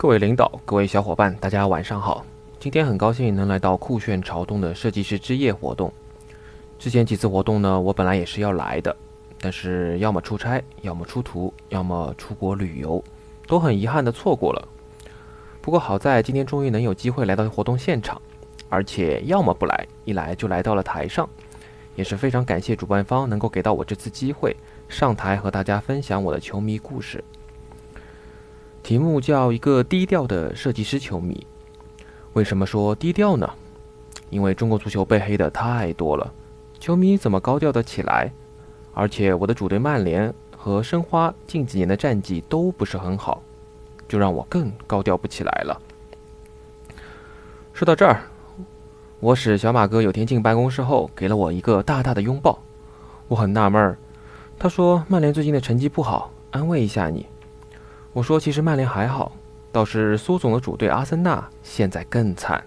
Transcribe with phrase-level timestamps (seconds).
[0.00, 2.24] 各位领导、各位小伙伴，大家晚上好。
[2.60, 5.92] 今天很高兴能来到酷炫潮动的设计师之夜活动。
[6.78, 8.96] 之前几次活动呢，我本来也是要来的，
[9.40, 13.02] 但是要么出差，要么出图，要么出国旅游，
[13.48, 14.68] 都很遗憾的错过了。
[15.60, 18.22] 不过好在今天终于能有机会来到活动现场，
[18.68, 21.28] 而且要么不来，一来就来到了台上，
[21.96, 24.56] 也是非常感谢主办方能够给到我这次机会
[24.88, 27.24] 上台和大家分享我的球迷故事。
[28.88, 31.46] 题目叫一个低调的设计师球迷。
[32.32, 33.46] 为什么说低调呢？
[34.30, 36.32] 因为中国足球被黑的太多了，
[36.80, 38.32] 球迷怎么高调的起来？
[38.94, 43.42] 而且我的主队曼联和申花近几年的战绩都不是很好，
[44.08, 45.78] 就让我更高调不起来了。
[47.74, 48.22] 说到这儿，
[49.20, 52.58] 我使小马哥有天进办公室后给了我一个大大的拥抱，
[53.28, 53.98] 我很纳闷儿。
[54.58, 57.26] 他说曼联最近的成绩不好，安慰一下你。
[58.12, 59.32] 我说：“其实曼联还好，
[59.70, 62.62] 倒是苏总的主队阿森纳现在更惨，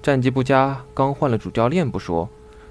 [0.00, 2.28] 战绩不佳，刚换了主教练不说，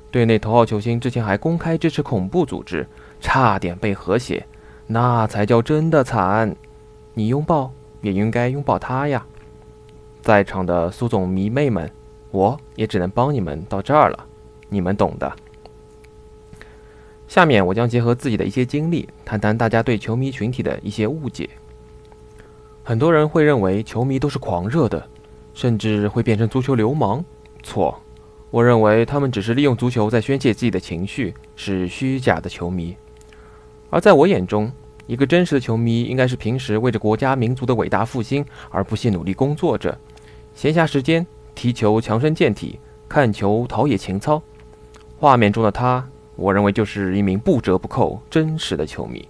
[0.09, 2.87] 队内头号球星之前还公开支持恐怖组织，
[3.19, 4.45] 差点被和谐，
[4.87, 6.55] 那才叫真的惨。
[7.13, 7.71] 你拥抱
[8.01, 9.25] 也应该拥抱他呀。”
[10.21, 11.89] 在场的苏总迷妹们，
[12.31, 14.25] 我也只能帮你们到这儿了，
[14.67, 15.31] 你们懂的。
[17.27, 21.49] 下面我将结合自己的一些经历，谈谈大家对球迷群体的一些误解。
[22.89, 25.07] 很多人会认为球迷都是狂热的，
[25.53, 27.23] 甚至会变成足球流氓。
[27.61, 27.95] 错，
[28.49, 32.97] 我认为他们只是利用足球在宣泄自己的情绪，是虚假的球迷。
[33.91, 34.71] 而在我眼中，
[35.05, 39.95] 一个真实的球迷应该是平时为着国家民族的伟大复兴而不懈努力工作着，
[40.55, 44.41] 闲暇时间踢球强身健体，看球陶冶情操。
[45.19, 46.03] 画面中的他，
[46.35, 49.29] 我认为就是一名不折不扣真实的球迷。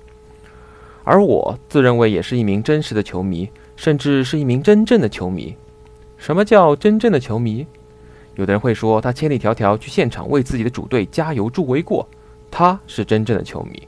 [1.04, 5.56] 而我自认为也是一名真实的球迷，甚至是一名真正的球迷。
[6.18, 7.66] 什么叫真正的球迷？
[8.36, 12.08] 有的人会说他千里迢迢去现场为自己的主队加油助威过，
[12.52, 13.88] 他是真正的球迷。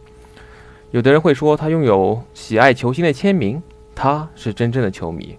[0.92, 3.62] 有的人会说他拥有喜爱球星的签名，
[3.96, 5.38] 他是真正的球迷。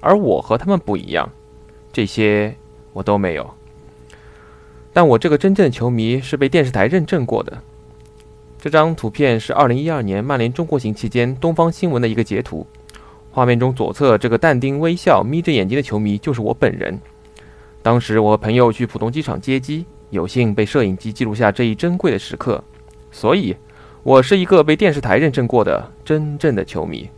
[0.00, 1.30] 而我和他们不一样，
[1.92, 2.54] 这些
[2.92, 3.48] 我都没有。
[4.92, 7.62] 但我这个真正的球迷是被电视台认证过的。
[8.60, 12.66] 这张图片是二零一二年曼联中国行期间东方新闻的一个截图，
[13.30, 16.98] 画面中左侧这个淡定微笑、眯着眼睛的球迷就是我本人。
[17.82, 22.62] 当时我和朋友去浦东机场接机，有幸被摄影机记录下这一珍贵的时刻，
[23.12, 23.54] 所以，
[24.02, 27.08] 我是一个被电视台认证过的真正的球迷。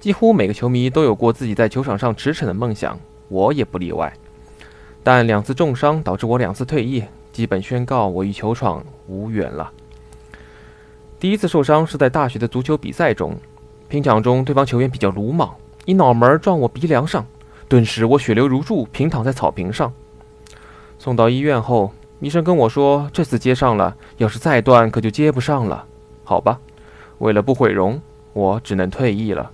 [0.00, 2.98] 几乎每个球迷都有过自己在球场上驰骋的梦想，
[3.28, 4.12] 我也不例外。
[5.04, 7.04] 但两次重伤导致我两次退役。
[7.32, 9.70] 基本宣告我与球场无缘了。
[11.18, 13.36] 第一次受伤是在大学的足球比赛中，
[13.88, 15.54] 拼抢中对方球员比较鲁莽，
[15.84, 17.26] 一脑门撞我鼻梁上，
[17.68, 19.92] 顿时我血流如注，平躺在草坪上。
[20.98, 25.86] 送到医院后，医生跟我说，这次接上了，要是再断可就接不上了。
[26.24, 26.58] 好吧，
[27.18, 28.00] 为了不毁容，
[28.32, 29.50] 我只能退役了。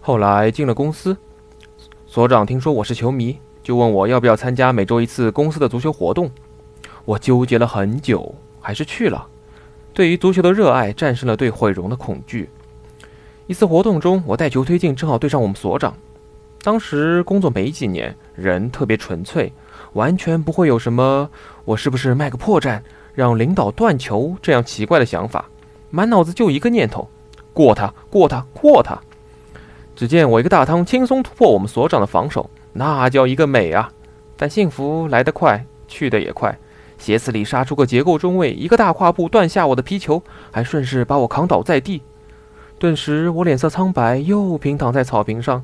[0.00, 1.16] 后来进了公司，
[2.06, 3.38] 所长听说我是球迷。
[3.64, 6.30] 就问我要不要参加每周一次公司的足球活动，
[7.06, 9.26] 我纠结了很久，还是去了。
[9.94, 12.50] 对于足球的热爱战胜了对毁容的恐惧。
[13.46, 15.94] 一次活动中，我带球推进，正好对上我们所长。
[16.62, 19.50] 当时工作没几年，人特别纯粹，
[19.94, 21.30] 完全不会有什么
[21.64, 22.82] 我是不是卖个破绽
[23.14, 25.46] 让领导断球这样奇怪的想法，
[25.90, 27.08] 满脑子就一个念头：
[27.54, 29.00] 过他，过他，过他。
[29.96, 32.50] 只见我一个大汤轻松突破我们所长的防守。
[32.74, 33.90] 那叫一个美啊！
[34.36, 36.58] 但幸福来得快，去得也快。
[36.98, 42.02] 斜刺里杀出个结构中卫，一个大跨步断下我的皮球，还顺势把我扛倒在地。
[42.78, 45.62] 顿时我脸色苍白，又平躺在草坪上。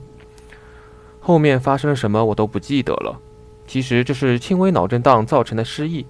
[1.19, 3.19] 后面发生了什么我都不记得了。
[3.67, 6.07] 其实这是轻微脑震荡造成的失忆，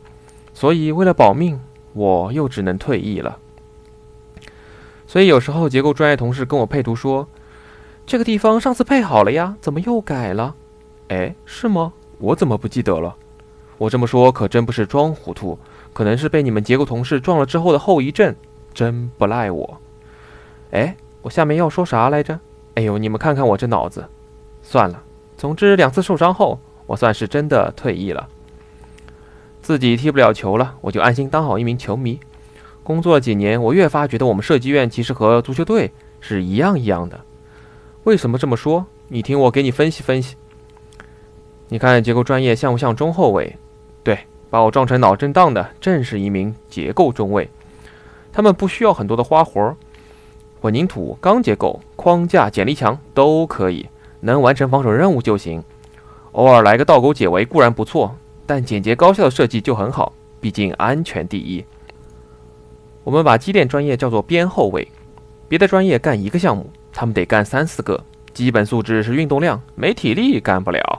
[0.52, 1.60] 所以为了保命，
[1.94, 3.38] 我又只能退役了。
[5.06, 7.26] 所以有时候结构专业同事跟我配图说
[8.06, 10.54] ：“这个地方上次配好了呀，怎么又改了？”
[11.10, 11.92] 哎，是吗？
[12.18, 13.16] 我怎么不记得了？
[13.78, 15.58] 我这么说可真不是装糊涂，
[15.92, 18.32] 可能是被你们结构同事撞了之后的后遗症，
[18.72, 19.80] 真不赖我。
[20.70, 22.38] 哎，我下面要说啥来着？
[22.74, 24.04] 哎呦，你们看看我这脑子。
[24.62, 25.02] 算了，
[25.36, 28.28] 总之两次受伤后，我算是真的退役了。
[29.60, 32.20] 自己踢不了球了，我就安心当好一名球迷。
[32.84, 35.90] 工作了几年，我越发觉得我们设计院其实和足球队
[36.20, 37.20] 是一样一样的。
[38.04, 38.86] 为什么这么说？
[39.08, 40.36] 你听我给你分析分析。
[41.72, 43.56] 你看结构专业像不像中后卫？
[44.02, 44.18] 对，
[44.50, 47.48] 把我撞成脑震荡的正是一名结构中卫。
[48.32, 49.76] 他们不需要很多的花活，
[50.60, 53.88] 混凝土、钢结构、框架、剪力墙都可以，
[54.18, 55.62] 能完成防守任务就行。
[56.32, 61.64] 偶尔来个倒钩解围固然不错，但简洁高效的设计就很好，毕竟安全第一。
[63.04, 64.88] 我们把机电专业叫做边后卫，
[65.46, 68.02] 别的专业干一个项目，他们得干三四个。
[68.34, 70.89] 基本素质是运动量，没体力干不了。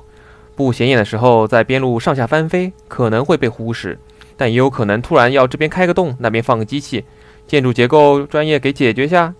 [0.61, 3.97] 不显眼的时候，在边路上下翻飞可能会被忽视，
[4.37, 7.03] 但也有可能突然要这边开个洞，那边放个机器。
[7.47, 9.33] 建筑结构专业给解决下。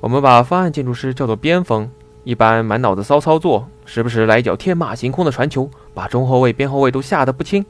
[0.00, 1.90] 我们把方案建筑师叫做边锋，
[2.24, 7.62] 一般满脑子骚操作，时不时来一脚天马行空的传球，把中后卫、边后卫都吓得不轻。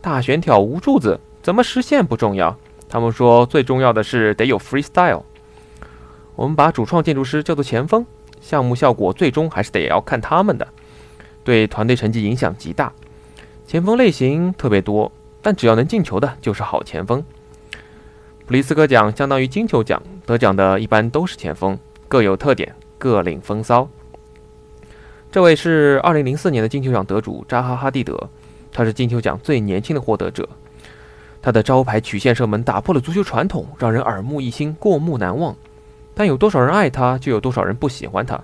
[0.00, 2.56] 大悬挑无柱子，怎么实现不重要，
[2.88, 5.24] 他们说最重要的是得有 freestyle。
[6.36, 8.06] 我们把主创建筑师叫做前锋，
[8.40, 10.68] 项目效果最终还是得要看他们的。
[11.46, 12.92] 对团队成绩影响极大，
[13.68, 15.10] 前锋类型特别多，
[15.40, 17.22] 但只要能进球的就是好前锋。
[18.44, 21.78] 普利斯克奖相当于金球奖，得奖的一般都是前锋，
[22.08, 23.88] 各有特点，各领风骚。
[25.30, 28.28] 这位是2004年的金球奖得主扎哈哈蒂德，
[28.72, 30.48] 他是金球奖最年轻的获得者。
[31.40, 35.54] 他的招牌曲线射门打破了足球传统，让人耳目一新，过目难忘。
[36.12, 38.42] 但有多少人爱他，就有多少人不喜欢他。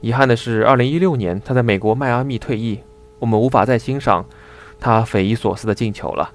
[0.00, 2.80] 遗憾的是，二零一六年他在美国迈阿密退役，
[3.18, 4.24] 我们无法再欣赏
[4.78, 6.30] 他匪夷所思的进球了。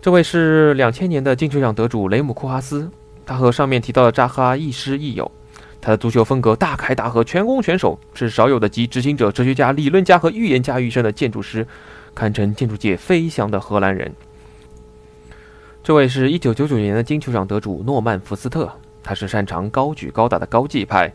[0.00, 2.90] 这位是两千年的金球奖得主雷姆库哈斯，
[3.26, 5.30] 他和上面提到的扎哈亦师亦友。
[5.82, 11.66] 他的足球风格大开大合，全攻全守，是少有的集执行者、哲学家、理论家和预言家于一身的建筑师，
[12.14, 14.14] 堪称建筑界飞翔的荷兰人。
[15.82, 18.70] 这位是一九九九年的金球奖得主诺曼福斯特，
[19.02, 21.10] 他是擅长高举高打的高技派。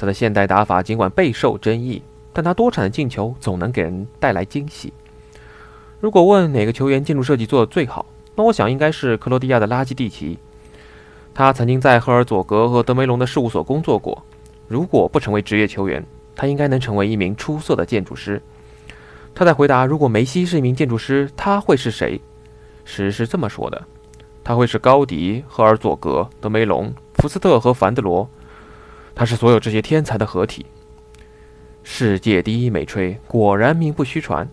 [0.00, 2.02] 他的现代打法尽管备受争议，
[2.32, 4.90] 但他多产的进球总能给人带来惊喜。
[6.00, 10.38] 如果问哪个球员建筑设计做得最好，那我想应该是克罗地亚的拉基蒂奇。
[11.34, 14.24] 他曾经在赫尔佐格和德梅隆的事务所工作过。
[14.68, 16.02] 如果不成为职业球员，
[16.34, 18.40] 他应该能成为一名出色的建筑师。
[19.34, 22.18] 他在回答如果梅西是一名建筑师，他会是谁
[22.86, 23.84] 时是这么说的：
[24.42, 28.26] 他会是高迪、赫尔佐格、德梅隆、福斯特和凡德罗。
[29.20, 30.64] 他是所有这些天才的合体。
[31.82, 34.48] 世界第一美吹，果然名不虚传。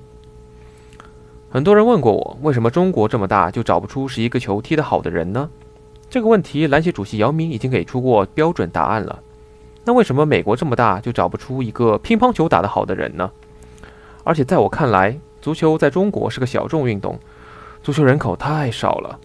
[1.49, 5.49] 很多人问过我，为什么中国这么大就找不出是一个球踢得好的人呢？
[6.09, 9.23] 这个问题，篮协主席姚明已经给出过标准答案了。
[9.85, 13.31] 那为什么美国这么大就找不出一个乒乓球打得好的人呢？
[14.25, 17.17] 而且在我看来，足球在中国是个小众运动，
[17.81, 19.17] 足球人口太少了。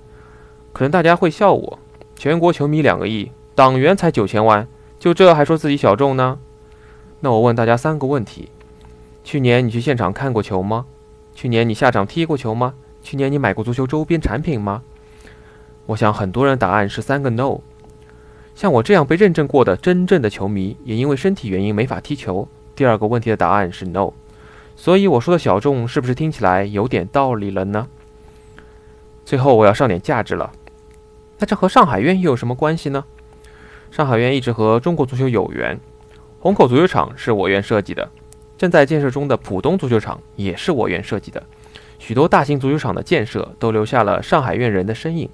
[0.73, 1.81] 可能大家会笑我，
[2.15, 4.69] 全国球迷两个亿，党员才九千万。
[5.03, 6.39] 就这还说自己小众呢？
[7.19, 8.51] 那我问大家三个问题：
[9.25, 10.87] 去年你去现场看过球吗？
[11.35, 12.75] 去年你下场踢过球吗？
[13.03, 14.85] 去年你买过足球周边产品吗？
[15.87, 17.59] 我想很多人答案是三个 no。
[18.55, 22.47] 像我这样被认证过的真正的球迷，也因为身体原因没法踢球。
[22.77, 24.13] 第二个问题的答案是 no。
[24.77, 27.89] 所以我说的小众是不是听起来有点道理了呢？
[29.25, 30.53] 最后我要上点价值了。
[31.41, 33.05] 那这和上海院又有什么关系呢？
[33.93, 35.79] 上海院一直和中国足球有缘，
[36.41, 38.11] 虹口足球场是我院设计的，
[38.57, 41.43] 正在建设中的浦东足球场也是我院设计的，
[41.99, 45.29] 许多大型足球场的建设都留下了上海院人的身影。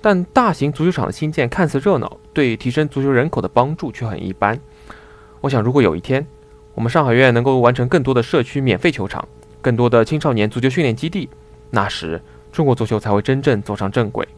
[0.00, 4.56] 但大型足球场的新建看似热闹，对提升足球人口的帮助却很一般。
[5.40, 6.24] 我想，如果有一天
[6.76, 9.26] 我们上海院能够完成更多的社区免费球场，
[9.60, 11.28] 更多的青少年足球训练基地，
[11.70, 12.22] 那时
[12.52, 14.28] 中国足球才会真正走上正轨。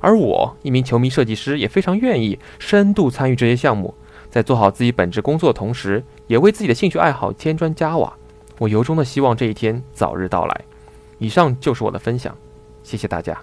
[0.00, 3.94] 而我，一名球迷设计师，也非常愿意深度参与这些项目，
[4.30, 8.12] 在做好自己本职工作的同时，也为自己的兴趣爱好添砖加瓦。
[8.58, 10.60] 我由衷的希望这一天早日到来。
[11.18, 12.36] 以上就是我的分享，
[12.82, 13.36] 谢谢大家。